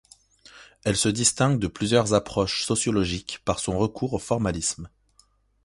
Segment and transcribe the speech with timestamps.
[0.83, 4.89] Elle se distingue de plusieurs approches sociologiques par son recours au formalisme.